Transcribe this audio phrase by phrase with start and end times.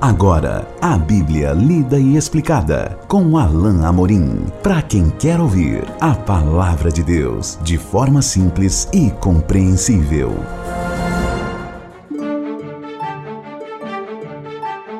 [0.00, 4.46] Agora, a Bíblia lida e explicada com Alain Amorim.
[4.62, 10.36] Para quem quer ouvir a palavra de Deus de forma simples e compreensível.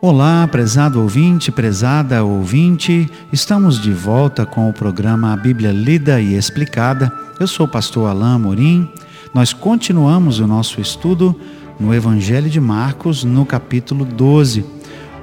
[0.00, 3.06] Olá, prezado ouvinte, prezada ouvinte.
[3.30, 7.12] Estamos de volta com o programa A Bíblia Lida e Explicada.
[7.38, 8.90] Eu sou o pastor Alain Amorim.
[9.34, 11.38] Nós continuamos o nosso estudo
[11.78, 14.75] no Evangelho de Marcos, no capítulo 12.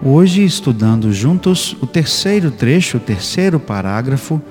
[0.05, 4.41] Hoje, estudando juntos o terceiro trecho, o terceiro parágrafo,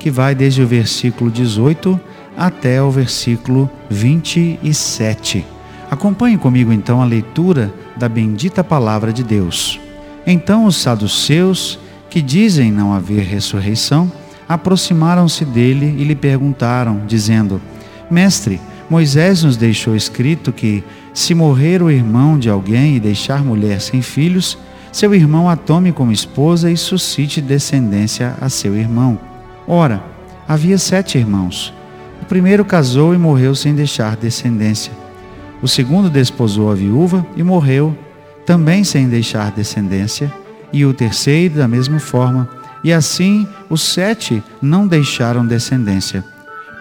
[0.00, 2.00] que vai desde o versículo 18
[2.34, 5.44] até o versículo 27.
[5.90, 9.78] Acompanhe comigo então a leitura da bendita palavra de Deus.
[10.26, 11.78] Então os saduceus,
[12.08, 14.10] que dizem não haver ressurreição,
[14.48, 17.60] aproximaram-se dele e lhe perguntaram, dizendo:
[18.10, 23.82] Mestre, Moisés nos deixou escrito que, se morrer o irmão de alguém e deixar mulher
[23.82, 24.56] sem filhos,
[24.94, 29.18] seu irmão a tome como esposa e suscite descendência a seu irmão.
[29.66, 30.00] Ora,
[30.46, 31.74] havia sete irmãos.
[32.22, 34.92] O primeiro casou e morreu sem deixar descendência.
[35.60, 37.98] O segundo desposou a viúva e morreu,
[38.46, 40.32] também sem deixar descendência.
[40.72, 42.48] E o terceiro, da mesma forma.
[42.84, 46.24] E assim os sete não deixaram descendência.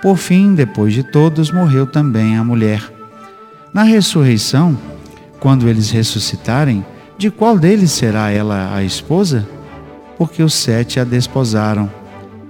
[0.04, 2.84] Por fim, depois de todos, morreu também a mulher.
[3.74, 4.78] Na ressurreição,
[5.40, 6.86] quando eles ressuscitarem,
[7.18, 9.48] de qual deles será ela a esposa?
[10.18, 11.90] Porque os sete a desposaram.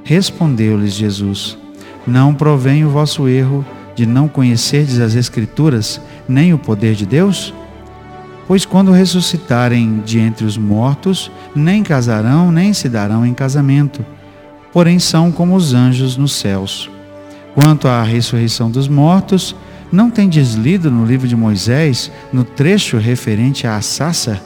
[0.04, 1.58] Respondeu-lhes Jesus:
[2.06, 7.54] Não provém o vosso erro de não conhecerdes as Escrituras, nem o poder de Deus?
[8.48, 14.06] Pois quando ressuscitarem de entre os mortos, nem casarão, nem se darão em casamento,
[14.72, 16.90] porém são como os anjos nos céus.
[17.56, 19.56] Quanto à ressurreição dos mortos,
[19.92, 24.42] não tem deslido no livro de Moisés, no trecho referente a Assassa,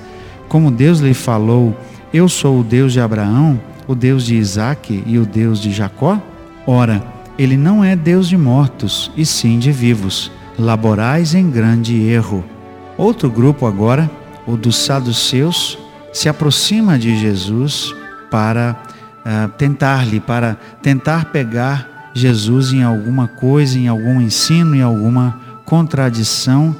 [0.47, 1.75] como Deus lhe falou:
[2.13, 6.21] Eu sou o Deus de Abraão, o Deus de Isaque e o Deus de Jacó?
[6.65, 7.03] Ora,
[7.37, 10.31] ele não é Deus de mortos, e sim de vivos.
[10.57, 12.43] Laborais em grande erro.
[12.97, 14.09] Outro grupo agora,
[14.45, 15.77] o dos saduceus,
[16.11, 17.93] se aproxima de Jesus
[18.31, 18.75] para
[19.23, 26.75] uh, tentar-lhe, para tentar pegar Jesus em alguma coisa, em algum ensino, em alguma contradição,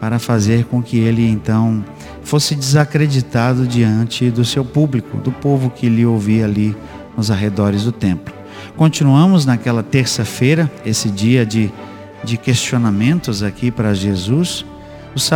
[0.00, 1.84] para fazer com que ele então
[2.22, 6.76] fosse desacreditado diante do seu público, do povo que lhe ouvia ali
[7.16, 8.34] nos arredores do templo.
[8.76, 11.72] Continuamos naquela terça-feira, esse dia de,
[12.22, 14.64] de questionamentos aqui para Jesus.
[15.14, 15.28] Os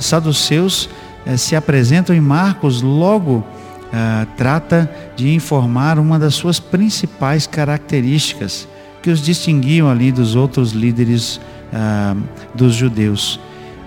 [0.00, 0.88] saduceus
[1.26, 3.44] eh, se apresentam em Marcos, logo
[3.92, 8.66] eh, trata de informar uma das suas principais características
[9.02, 11.40] que os distinguiam ali dos outros líderes
[11.72, 12.16] ah,
[12.54, 13.38] dos judeus.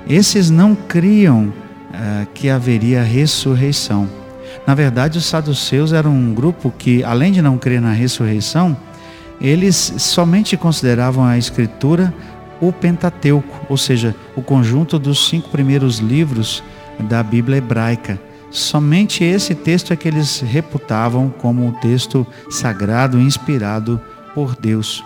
[0.10, 1.54] Esses não criam
[1.94, 4.10] ah, que haveria ressurreição.
[4.66, 8.76] Na verdade, os saduceus eram um grupo que, além de não crer na ressurreição,
[9.40, 12.14] eles somente consideravam a Escritura
[12.62, 16.64] o Pentateuco, ou seja, o conjunto dos cinco primeiros livros
[17.00, 18.20] da Bíblia hebraica.
[18.52, 24.02] Somente esse texto é que eles reputavam como um texto sagrado, inspirado
[24.34, 25.04] por Deus.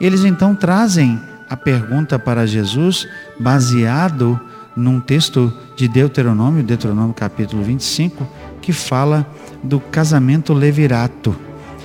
[0.00, 4.40] Eles então trazem a pergunta para Jesus baseado
[4.76, 8.24] num texto de Deuteronômio, Deuteronômio capítulo 25,
[8.62, 9.28] que fala
[9.60, 11.36] do casamento levirato.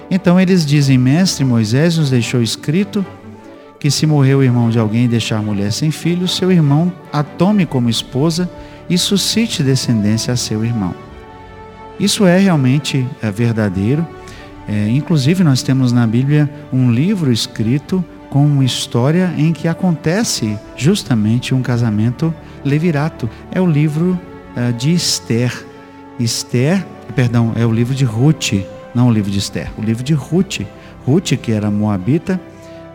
[0.09, 3.03] Então eles dizem: Mestre, Moisés nos deixou escrito
[3.79, 7.23] que se morrer o irmão de alguém e deixar mulher sem filho, seu irmão a
[7.23, 8.47] tome como esposa
[8.87, 10.93] e suscite descendência a seu irmão.
[11.99, 14.05] Isso é realmente é verdadeiro
[14.67, 18.03] é, inclusive, nós temos na Bíblia um livro escrito
[18.35, 22.35] com uma história em que acontece justamente um casamento
[22.65, 23.29] levirato.
[23.49, 24.19] É o livro
[24.57, 25.65] uh, de Esther.
[26.19, 26.85] Esther,
[27.15, 28.55] perdão, é o livro de Ruth,
[28.93, 30.63] não o livro de Esther, o livro de Ruth.
[31.05, 32.37] Ruth, que era moabita,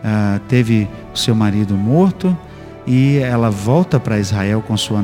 [0.05, 2.37] uh, teve seu marido morto
[2.85, 5.03] e ela volta para Israel com, sua,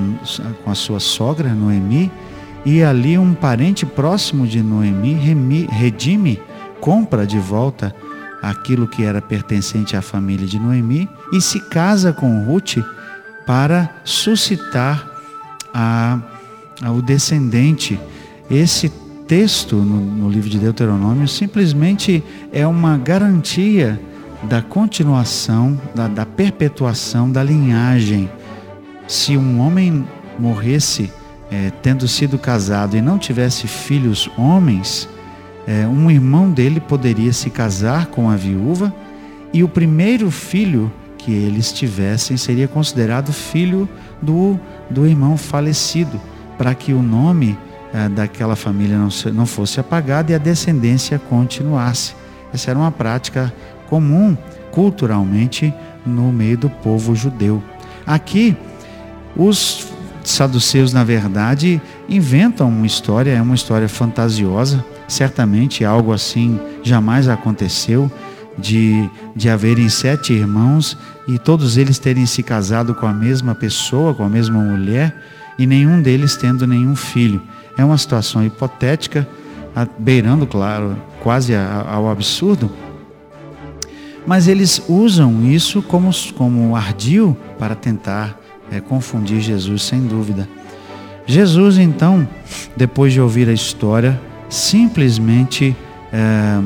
[0.63, 2.11] com a sua sogra, Noemi,
[2.63, 5.15] e ali um parente próximo de Noemi
[5.71, 6.39] redime
[6.79, 7.95] compra de volta
[8.41, 12.77] aquilo que era pertencente à família de Noemi e se casa com Ruth
[13.45, 15.09] para suscitar
[15.73, 16.19] a,
[16.81, 17.99] a, o descendente.
[18.49, 18.89] Esse
[19.27, 23.99] texto no, no livro de Deuteronômio simplesmente é uma garantia
[24.43, 28.29] da continuação, da, da perpetuação da linhagem.
[29.07, 30.05] Se um homem
[30.37, 31.11] morresse
[31.49, 35.09] é, tendo sido casado e não tivesse filhos homens,
[35.67, 38.93] é, um irmão dele poderia se casar com a viúva
[39.53, 43.87] e o primeiro filho que eles tivessem seria considerado filho
[44.21, 44.57] do,
[44.89, 46.21] do irmão falecido,
[46.57, 47.57] para que o nome
[47.93, 52.15] eh, daquela família não, não fosse apagada e a descendência continuasse.
[52.53, 53.53] Essa era uma prática
[53.89, 54.37] comum
[54.71, 55.73] culturalmente
[56.05, 57.61] no meio do povo judeu.
[58.05, 58.55] Aqui,
[59.35, 59.87] os
[60.23, 68.11] saduceus, na verdade, inventam uma história, é uma história fantasiosa, certamente algo assim jamais aconteceu,
[68.57, 74.13] de, de haverem sete irmãos e todos eles terem se casado com a mesma pessoa,
[74.13, 75.15] com a mesma mulher,
[75.59, 77.41] e nenhum deles tendo nenhum filho.
[77.77, 79.27] É uma situação hipotética,
[79.99, 82.71] beirando, claro, quase ao absurdo,
[84.25, 88.37] mas eles usam isso como, como ardil para tentar
[88.71, 90.47] é, confundir Jesus, sem dúvida.
[91.25, 92.27] Jesus, então,
[92.75, 95.75] depois de ouvir a história, simplesmente,
[96.11, 96.61] é,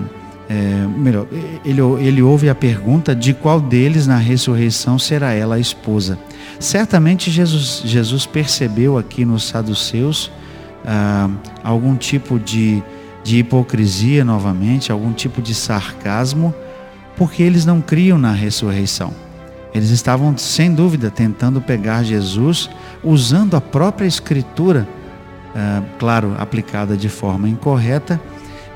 [0.49, 1.27] é, melhor,
[1.65, 6.17] ele, ele ouve a pergunta de qual deles na ressurreição será ela a esposa.
[6.59, 10.31] Certamente Jesus, Jesus percebeu aqui nos saduceus
[10.85, 11.29] ah,
[11.63, 12.83] algum tipo de,
[13.23, 16.53] de hipocrisia novamente, algum tipo de sarcasmo,
[17.15, 19.13] porque eles não criam na ressurreição.
[19.73, 22.69] Eles estavam, sem dúvida, tentando pegar Jesus
[23.03, 24.87] usando a própria Escritura,
[25.55, 28.19] ah, claro, aplicada de forma incorreta,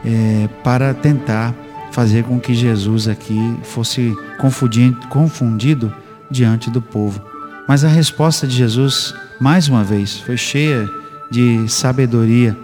[0.04, 1.54] eh, para tentar
[1.92, 5.94] fazer com que Jesus aqui fosse confundido, confundido
[6.30, 7.22] diante do povo.
[7.68, 10.90] Mas a resposta de Jesus, mais uma vez, foi cheia
[11.32, 12.56] de sabedoria.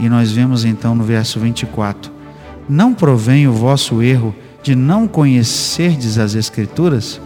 [0.00, 2.10] E nós vemos então no verso 24:
[2.68, 7.20] Não provém o vosso erro de não conhecerdes as Escrituras,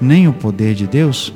[0.00, 1.32] nem o poder de Deus?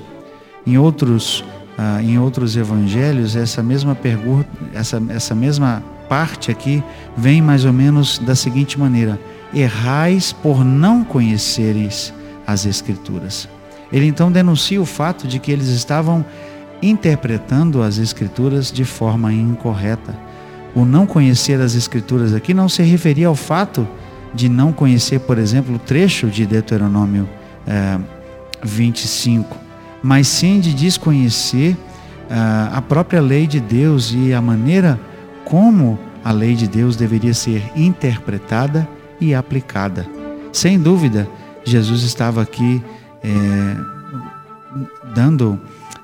[0.66, 1.44] Em outros,
[1.76, 6.82] ah, em outros evangelhos, essa mesma pergunta, essa, essa mesma parte aqui
[7.16, 9.18] vem mais ou menos da seguinte maneira:
[9.52, 12.12] errais por não conheceres
[12.46, 13.48] as Escrituras.
[13.92, 16.24] Ele então denuncia o fato de que eles estavam
[16.82, 20.14] interpretando as Escrituras de forma incorreta.
[20.74, 23.86] O não conhecer as Escrituras aqui não se referia ao fato
[24.34, 27.28] de não conhecer, por exemplo, o trecho de Deuteronômio
[27.66, 27.98] é,
[28.62, 29.56] 25,
[30.04, 31.74] mas sim de desconhecer
[32.28, 35.00] é, a própria lei de Deus e a maneira
[35.46, 38.86] como a lei de Deus deveria ser interpretada
[39.18, 40.06] e aplicada.
[40.52, 41.26] Sem dúvida,
[41.64, 42.84] Jesus estava aqui
[43.22, 43.76] é,
[45.14, 45.58] dando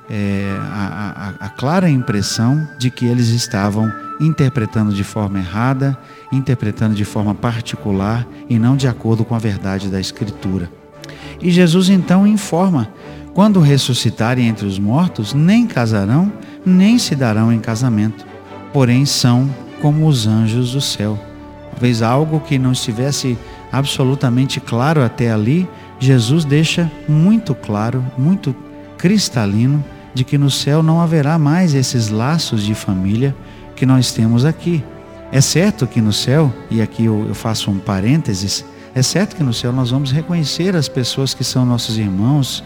[0.09, 5.99] é, a, a, a clara impressão de que eles estavam interpretando de forma errada,
[6.33, 10.71] interpretando de forma particular e não de acordo com a verdade da Escritura.
[11.41, 12.89] E Jesus então informa:
[13.35, 16.33] quando ressuscitarem entre os mortos, nem casarão,
[16.65, 18.27] nem se darão em casamento,
[18.73, 19.49] porém são
[19.81, 21.19] como os anjos do céu.
[21.71, 23.39] Talvez algo que não estivesse
[23.73, 25.69] absolutamente claro até ali,
[25.99, 28.55] Jesus deixa muito claro, muito
[28.99, 33.35] cristalino de que no céu não haverá mais esses laços de família
[33.77, 34.85] que nós temos aqui.
[35.33, 39.55] É certo que no céu, e aqui eu, faço um parênteses, é certo que no
[39.55, 42.65] céu nós vamos reconhecer as pessoas que são nossos irmãos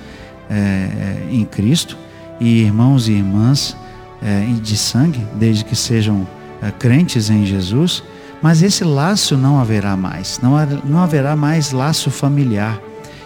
[0.50, 1.96] é, é em Cristo
[2.40, 3.76] e irmãos e irmãs
[4.22, 6.26] é, de sangue, desde que sejam
[6.62, 8.02] é, crentes em Jesus,
[8.42, 10.54] mas esse laço não haverá mais, não,
[10.84, 12.78] não haverá mais laço familiar.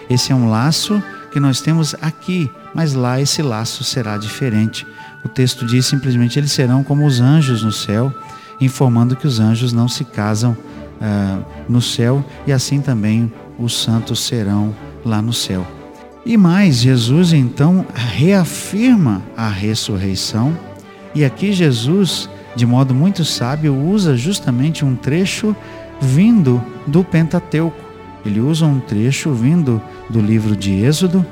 [0.09, 4.87] Esse é um laço que nós temos aqui, mas lá esse laço será diferente.
[5.25, 8.13] O texto diz simplesmente: eles serão como os anjos no céu,
[8.61, 14.21] informando que os anjos não se casam uh, no céu e assim também os santos
[14.21, 15.67] serão lá no céu.
[16.29, 20.55] E mais, Jesus então reafirma a ressurreição,
[21.15, 25.57] e aqui Jesus, de modo muito sábio, usa justamente um trecho
[25.99, 27.83] vindo do Pentateuco.
[28.27, 29.81] Ele usa um trecho vindo
[30.11, 31.25] do livro de Êxodo,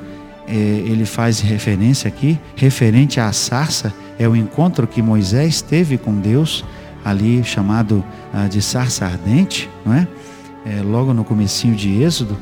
[0.47, 6.19] é, ele faz referência aqui, referente à sarça, é o encontro que Moisés teve com
[6.19, 6.65] Deus,
[7.05, 10.07] ali chamado ah, de sarça ardente, não é?
[10.65, 10.81] é?
[10.81, 12.35] Logo no comecinho de Êxodo.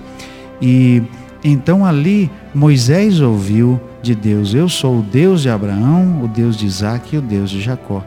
[0.62, 1.04] E
[1.52, 6.66] então ali Moisés ouviu de Deus: Eu sou o Deus de Abraão, o Deus de
[6.66, 8.04] Isaac e o Deus de Jacó.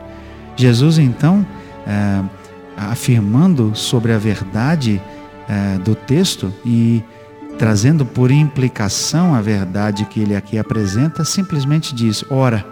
[0.57, 1.47] Jesus então,
[1.87, 2.23] é,
[2.76, 5.00] afirmando sobre a verdade
[5.49, 7.02] é, do texto e
[7.59, 12.64] trazendo por implicação a verdade que ele aqui apresenta, simplesmente diz: ora,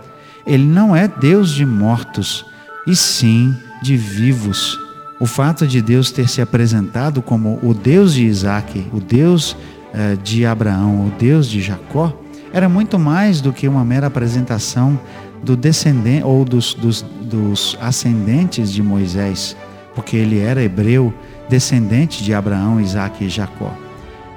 [0.46, 2.44] ele não é Deus de mortos,
[2.86, 4.78] e sim de vivos.
[5.18, 9.56] O fato de Deus ter se apresentado como o Deus de Isaac, o Deus
[10.22, 12.12] de Abraão, o Deus de Jacó,
[12.52, 14.98] era muito mais do que uma mera apresentação
[15.42, 19.56] do descendente ou dos, dos, dos ascendentes de Moisés,
[19.94, 21.12] porque ele era hebreu
[21.48, 23.72] descendente de Abraão, Isaac e Jacó.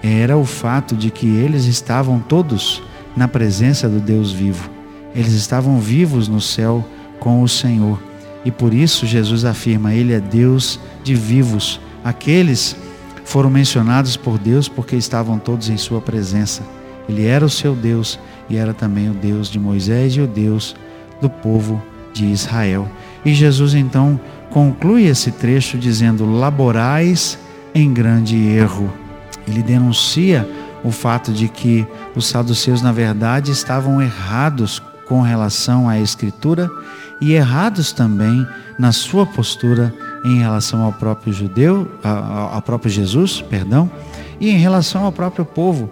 [0.03, 2.81] Era o fato de que eles estavam todos
[3.15, 4.69] na presença do Deus vivo.
[5.13, 6.85] Eles estavam vivos no céu
[7.19, 7.99] com o Senhor.
[8.45, 11.79] E E por isso Jesus afirma: Ele é Deus de vivos.
[12.03, 12.75] Aqueles
[13.29, 16.63] foram mencionados por Deus porque estavam todos em Sua presença.
[17.07, 18.19] Ele era o seu Deus
[18.49, 20.75] e era também o Deus de Moisés e o Deus
[21.21, 21.81] do povo
[22.11, 22.89] de Israel.
[23.23, 24.19] E Jesus então
[24.49, 27.37] conclui esse trecho dizendo: Laborais
[27.73, 28.91] em grande erro.
[29.47, 30.49] Ele denuncia
[30.83, 36.67] o fato de que os saduceus, na verdade, estavam errados com relação à Escritura
[37.21, 38.47] e errados também
[38.79, 43.89] na sua postura em relação ao próprio judeu, ao próprio Jesus, perdão,
[44.39, 45.89] e em relação ao próprio povo,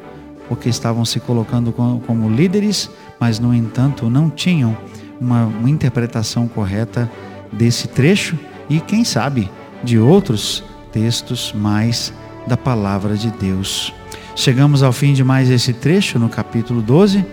[0.48, 4.78] porque estavam se colocando como líderes, mas no entanto não tinham
[5.20, 7.10] uma, uma interpretação correta
[7.52, 8.38] desse trecho
[8.70, 9.50] e quem sabe
[9.84, 12.14] de outros textos mais
[12.46, 13.94] da palavra de Deus.
[14.36, 17.26] Chegamos ao fim de mais esse trecho no capítulo 12.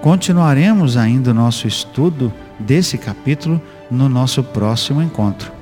[0.00, 5.61] Continuaremos ainda o nosso estudo desse capítulo no nosso próximo encontro.